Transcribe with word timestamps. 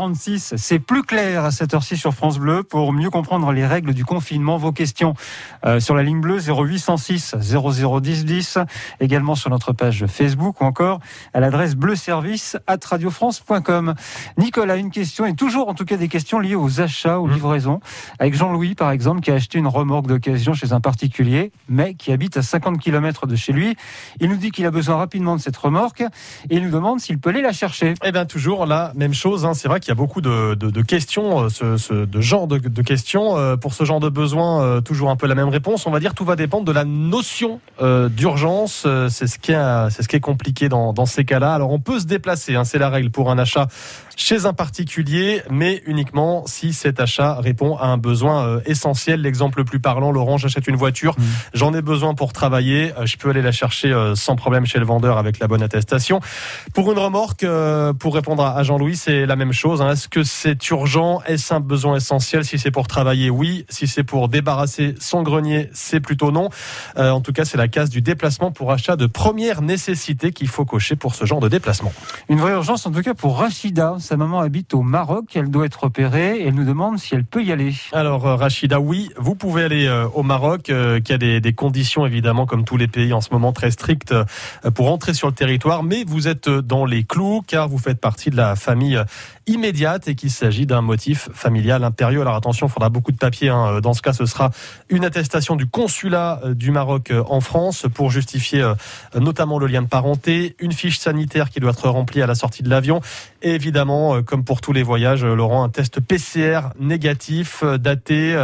36, 0.00 0.54
c'est 0.56 0.78
plus 0.78 1.02
clair 1.02 1.44
à 1.44 1.50
cette 1.50 1.74
heure-ci 1.74 1.96
sur 1.96 2.14
France 2.14 2.38
Bleu 2.38 2.62
pour 2.62 2.92
mieux 2.92 3.10
comprendre 3.10 3.50
les 3.50 3.66
règles 3.66 3.94
du 3.94 4.04
confinement. 4.04 4.56
Vos 4.56 4.70
questions 4.70 5.14
euh, 5.66 5.80
sur 5.80 5.96
la 5.96 6.04
ligne 6.04 6.20
bleue 6.20 6.38
0806 6.38 7.34
0010 7.36 8.24
10, 8.24 8.58
également 9.00 9.34
sur 9.34 9.50
notre 9.50 9.72
page 9.72 10.06
Facebook 10.06 10.60
ou 10.60 10.64
encore 10.64 11.00
à 11.34 11.40
l'adresse 11.40 11.74
bleuservice 11.74 12.56
at 12.68 12.78
radiofrance.com. 12.88 13.96
Nicolas, 14.36 14.76
une 14.76 14.92
question 14.92 15.26
et 15.26 15.34
toujours 15.34 15.68
en 15.68 15.74
tout 15.74 15.84
cas 15.84 15.96
des 15.96 16.06
questions 16.06 16.38
liées 16.38 16.54
aux 16.54 16.80
achats, 16.80 17.18
aux 17.18 17.26
mmh. 17.26 17.32
livraisons. 17.32 17.80
Avec 18.20 18.34
Jean-Louis 18.34 18.76
par 18.76 18.92
exemple 18.92 19.20
qui 19.20 19.32
a 19.32 19.34
acheté 19.34 19.58
une 19.58 19.66
remorque 19.66 20.06
d'occasion 20.06 20.54
chez 20.54 20.72
un 20.72 20.80
particulier 20.80 21.50
mais 21.68 21.94
qui 21.94 22.12
habite 22.12 22.36
à 22.36 22.42
50 22.42 22.78
km 22.78 23.26
de 23.26 23.34
chez 23.34 23.52
lui. 23.52 23.74
Il 24.20 24.30
nous 24.30 24.36
dit 24.36 24.52
qu'il 24.52 24.64
a 24.64 24.70
besoin 24.70 24.94
rapidement 24.94 25.34
de 25.34 25.40
cette 25.40 25.56
remorque 25.56 26.02
et 26.02 26.54
il 26.54 26.62
nous 26.62 26.70
demande 26.70 27.00
s'il 27.00 27.18
peut 27.18 27.30
aller 27.30 27.42
la 27.42 27.52
chercher. 27.52 27.94
Eh 28.04 28.12
bien 28.12 28.26
toujours 28.26 28.64
la 28.64 28.92
même 28.94 29.12
chose, 29.12 29.44
hein. 29.44 29.54
c'est 29.54 29.66
vrai 29.66 29.80
il 29.88 29.92
y 29.92 29.92
a 29.92 29.94
beaucoup 29.94 30.20
de, 30.20 30.82
questions, 30.82 31.44
euh, 31.44 31.48
ce, 31.48 32.04
de 32.04 32.20
genre 32.20 32.46
de, 32.46 32.82
questions. 32.82 33.38
Euh, 33.38 33.56
pour 33.56 33.72
ce 33.72 33.84
genre 33.84 34.00
de 34.00 34.10
besoin, 34.10 34.62
euh, 34.62 34.80
toujours 34.82 35.08
un 35.08 35.16
peu 35.16 35.26
la 35.26 35.34
même 35.34 35.48
réponse. 35.48 35.86
On 35.86 35.90
va 35.90 35.98
dire 35.98 36.12
tout 36.12 36.26
va 36.26 36.36
dépendre 36.36 36.66
de 36.66 36.72
la 36.72 36.84
notion 36.84 37.60
d'urgence. 37.80 38.86
C'est 39.08 39.26
ce 39.26 39.38
qui 39.38 39.52
est, 39.52 39.90
c'est 39.90 40.02
ce 40.02 40.08
qui 40.08 40.16
est 40.16 40.20
compliqué 40.20 40.68
dans, 40.68 40.92
dans 40.92 41.06
ces 41.06 41.24
cas-là. 41.24 41.54
Alors 41.54 41.72
on 41.72 41.78
peut 41.78 42.00
se 42.00 42.04
déplacer, 42.04 42.54
hein, 42.54 42.64
c'est 42.64 42.78
la 42.78 42.90
règle 42.90 43.10
pour 43.10 43.30
un 43.30 43.38
achat 43.38 43.68
chez 44.16 44.46
un 44.46 44.52
particulier, 44.52 45.42
mais 45.48 45.80
uniquement 45.86 46.44
si 46.46 46.72
cet 46.72 46.98
achat 46.98 47.34
répond 47.40 47.76
à 47.76 47.86
un 47.86 47.96
besoin 47.96 48.60
essentiel. 48.66 49.22
L'exemple 49.22 49.58
le 49.58 49.64
plus 49.64 49.78
parlant, 49.78 50.10
Laurent, 50.10 50.38
j'achète 50.38 50.66
une 50.66 50.76
voiture, 50.76 51.14
mmh. 51.16 51.22
j'en 51.54 51.72
ai 51.72 51.82
besoin 51.82 52.14
pour 52.14 52.32
travailler, 52.32 52.92
je 53.04 53.16
peux 53.16 53.30
aller 53.30 53.42
la 53.42 53.52
chercher 53.52 53.94
sans 54.16 54.34
problème 54.34 54.66
chez 54.66 54.80
le 54.80 54.84
vendeur 54.84 55.18
avec 55.18 55.38
la 55.38 55.46
bonne 55.46 55.62
attestation. 55.62 56.20
Pour 56.74 56.90
une 56.90 56.98
remorque, 56.98 57.46
pour 58.00 58.14
répondre 58.14 58.44
à 58.44 58.62
Jean-Louis, 58.64 58.96
c'est 58.96 59.24
la 59.24 59.36
même 59.36 59.52
chose. 59.52 59.77
Hein. 59.80 59.92
Est-ce 59.92 60.08
que 60.08 60.22
c'est 60.22 60.68
urgent? 60.70 61.20
Est-ce 61.26 61.54
un 61.54 61.60
besoin 61.60 61.96
essentiel? 61.96 62.44
Si 62.44 62.58
c'est 62.58 62.70
pour 62.70 62.86
travailler, 62.86 63.30
oui. 63.30 63.64
Si 63.68 63.86
c'est 63.86 64.04
pour 64.04 64.28
débarrasser 64.28 64.94
son 65.00 65.22
grenier, 65.22 65.70
c'est 65.72 66.00
plutôt 66.00 66.30
non. 66.30 66.48
Euh, 66.96 67.10
en 67.10 67.20
tout 67.20 67.32
cas, 67.32 67.44
c'est 67.44 67.56
la 67.56 67.68
case 67.68 67.90
du 67.90 68.02
déplacement 68.02 68.50
pour 68.50 68.72
achat 68.72 68.96
de 68.96 69.06
première 69.06 69.62
nécessité 69.62 70.32
qu'il 70.32 70.48
faut 70.48 70.64
cocher 70.64 70.96
pour 70.96 71.14
ce 71.14 71.24
genre 71.24 71.40
de 71.40 71.48
déplacement. 71.48 71.92
Une 72.28 72.38
vraie 72.38 72.52
urgence, 72.52 72.86
en 72.86 72.90
tout 72.90 73.02
cas, 73.02 73.14
pour 73.14 73.38
Rachida. 73.38 73.96
Sa 74.00 74.16
maman 74.16 74.40
habite 74.40 74.74
au 74.74 74.82
Maroc. 74.82 75.26
Elle 75.34 75.50
doit 75.50 75.66
être 75.66 75.84
opérée 75.84 76.38
et 76.38 76.48
elle 76.48 76.54
nous 76.54 76.64
demande 76.64 76.98
si 76.98 77.14
elle 77.14 77.24
peut 77.24 77.42
y 77.42 77.52
aller. 77.52 77.72
Alors, 77.92 78.26
euh, 78.26 78.36
Rachida, 78.36 78.80
oui, 78.80 79.10
vous 79.16 79.34
pouvez 79.34 79.64
aller 79.64 79.86
euh, 79.86 80.06
au 80.14 80.22
Maroc, 80.22 80.72
qui 81.04 81.12
a 81.12 81.18
des, 81.18 81.40
des, 81.40 81.52
conditions, 81.52 82.04
évidemment, 82.06 82.46
comme 82.46 82.64
tous 82.64 82.76
les 82.76 82.88
pays 82.88 83.12
en 83.12 83.20
ce 83.20 83.30
moment, 83.32 83.52
très 83.52 83.70
strictes 83.70 84.14
pour 84.74 84.90
entrer 84.90 85.14
sur 85.14 85.28
le 85.28 85.34
territoire. 85.34 85.82
Mais 85.82 86.04
vous 86.06 86.28
êtes 86.28 86.48
dans 86.48 86.84
les 86.84 87.04
clous, 87.04 87.42
car 87.46 87.68
vous 87.68 87.78
faites 87.78 88.00
partie 88.00 88.30
de 88.30 88.36
la 88.36 88.56
famille 88.56 89.02
immédiate 89.46 89.67
et 89.68 90.14
qu'il 90.14 90.30
s'agit 90.30 90.66
d'un 90.66 90.80
motif 90.80 91.28
familial 91.34 91.84
impérieux. 91.84 92.22
Alors 92.22 92.34
attention, 92.34 92.66
il 92.66 92.70
faudra 92.70 92.88
beaucoup 92.88 93.12
de 93.12 93.18
papiers. 93.18 93.50
Hein. 93.50 93.80
Dans 93.80 93.92
ce 93.92 94.00
cas, 94.00 94.12
ce 94.12 94.24
sera 94.24 94.50
une 94.88 95.04
attestation 95.04 95.56
du 95.56 95.66
consulat 95.66 96.40
euh, 96.44 96.54
du 96.54 96.70
Maroc 96.70 97.10
euh, 97.10 97.22
en 97.28 97.40
France 97.40 97.86
pour 97.92 98.10
justifier 98.10 98.62
euh, 98.62 98.74
notamment 99.14 99.58
le 99.58 99.66
lien 99.66 99.82
de 99.82 99.86
parenté, 99.86 100.56
une 100.58 100.72
fiche 100.72 100.98
sanitaire 100.98 101.50
qui 101.50 101.60
doit 101.60 101.72
être 101.72 101.88
remplie 101.88 102.22
à 102.22 102.26
la 102.26 102.34
sortie 102.34 102.62
de 102.62 102.70
l'avion 102.70 103.00
et 103.42 103.50
évidemment, 103.50 104.22
comme 104.22 104.42
pour 104.42 104.60
tous 104.60 104.72
les 104.72 104.82
voyages, 104.82 105.24
Laurent, 105.24 105.62
un 105.62 105.68
test 105.68 106.00
PCR 106.00 106.60
négatif 106.80 107.62
daté 107.62 108.34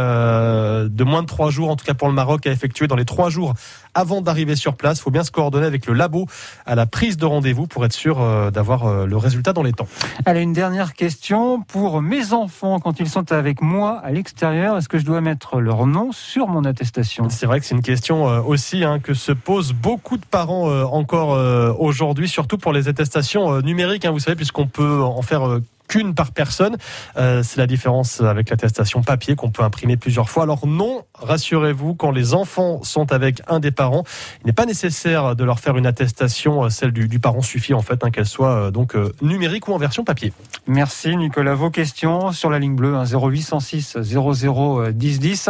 de 0.83 1.03
moins 1.03 1.21
de 1.21 1.27
trois 1.27 1.49
jours, 1.49 1.69
en 1.69 1.75
tout 1.75 1.85
cas 1.85 1.93
pour 1.93 2.07
le 2.07 2.13
Maroc, 2.13 2.45
à 2.47 2.51
effectuer 2.51 2.87
dans 2.87 2.95
les 2.95 3.05
trois 3.05 3.29
jours 3.29 3.53
avant 3.93 4.21
d'arriver 4.21 4.55
sur 4.55 4.75
place. 4.75 4.99
Il 4.99 5.01
faut 5.01 5.11
bien 5.11 5.23
se 5.23 5.31
coordonner 5.31 5.65
avec 5.65 5.85
le 5.85 5.93
labo 5.93 6.27
à 6.65 6.75
la 6.75 6.85
prise 6.85 7.17
de 7.17 7.25
rendez-vous 7.25 7.67
pour 7.67 7.85
être 7.85 7.93
sûr 7.93 8.17
d'avoir 8.51 9.05
le 9.05 9.17
résultat 9.17 9.53
dans 9.53 9.63
les 9.63 9.71
temps. 9.71 9.87
Allez, 10.25 10.41
une 10.41 10.53
dernière 10.53 10.93
question 10.93 11.61
pour 11.61 12.01
mes 12.01 12.33
enfants 12.33 12.79
quand 12.79 12.99
ils 12.99 13.09
sont 13.09 13.31
avec 13.31 13.61
moi 13.61 13.99
à 14.03 14.11
l'extérieur. 14.11 14.77
Est-ce 14.77 14.89
que 14.89 14.97
je 14.97 15.05
dois 15.05 15.21
mettre 15.21 15.59
leur 15.59 15.85
nom 15.87 16.11
sur 16.11 16.47
mon 16.47 16.65
attestation? 16.65 17.29
C'est 17.29 17.45
vrai 17.45 17.59
que 17.59 17.65
c'est 17.65 17.75
une 17.75 17.81
question 17.81 18.27
euh, 18.27 18.41
aussi 18.41 18.83
hein, 18.83 18.99
que 18.99 19.13
se 19.13 19.31
posent 19.31 19.73
beaucoup 19.73 20.17
de 20.17 20.25
parents 20.25 20.69
euh, 20.69 20.83
encore 20.83 21.33
euh, 21.33 21.73
aujourd'hui, 21.77 22.27
surtout 22.27 22.57
pour 22.57 22.73
les 22.73 22.87
attestations 22.87 23.61
numériques. 23.61 24.05
Hein, 24.05 24.11
vous 24.11 24.19
savez, 24.19 24.35
puisqu'on 24.35 24.67
peut 24.67 25.01
en 25.01 25.21
faire 25.21 25.59
qu'une 25.87 26.13
par 26.13 26.31
personne. 26.31 26.77
Euh, 27.17 27.43
c'est 27.43 27.57
la 27.57 27.67
différence 27.67 28.21
avec 28.21 28.49
l'attestation 28.49 29.01
papier 29.01 29.35
qu'on 29.35 29.51
peut 29.51 29.63
imprimer 29.63 29.97
plusieurs 29.97 30.29
fois. 30.29 30.43
Alors 30.43 30.67
non, 30.67 31.03
rassurez-vous, 31.13 31.95
quand 31.95 32.11
les 32.11 32.33
enfants 32.33 32.83
sont 32.83 33.11
avec 33.11 33.41
un 33.47 33.59
des 33.59 33.71
parents, 33.71 34.03
il 34.41 34.47
n'est 34.47 34.53
pas 34.53 34.65
nécessaire 34.65 35.35
de 35.35 35.43
leur 35.43 35.59
faire 35.59 35.77
une 35.77 35.85
attestation. 35.85 36.65
Euh, 36.65 36.69
celle 36.69 36.91
du, 36.91 37.19
parent 37.19 37.41
suffit 37.41 37.73
en 37.73 37.81
fait, 37.81 38.03
hein, 38.03 38.11
qu'elle 38.11 38.25
soit 38.25 38.55
euh, 38.55 38.71
donc 38.71 38.95
numérique 39.21 39.67
ou 39.67 39.73
en 39.73 39.77
version 39.77 40.03
papier. 40.03 40.33
Merci 40.67 41.15
Nicolas. 41.15 41.55
Vos 41.55 41.69
questions 41.69 42.31
sur 42.31 42.49
la 42.49 42.59
ligne 42.59 42.75
bleue 42.75 42.95
0806 42.95 43.97
00 44.01 44.91
10 44.91 45.19
10, 45.19 45.49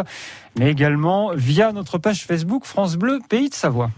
mais 0.58 0.70
également 0.72 1.32
via 1.36 1.72
notre 1.72 1.98
page 1.98 2.24
Facebook 2.24 2.66
France 2.66 2.96
Bleu 2.96 3.20
Pays 3.30 3.50
de 3.50 3.54
Savoie. 3.54 3.90